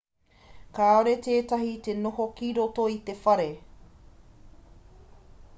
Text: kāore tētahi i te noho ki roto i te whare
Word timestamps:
kāore 0.77 1.13
tētahi 1.27 1.69
i 1.75 1.77
te 1.89 1.95
noho 1.99 2.27
ki 2.41 2.51
roto 2.61 2.89
i 2.97 2.99
te 3.11 3.19
whare 3.21 3.49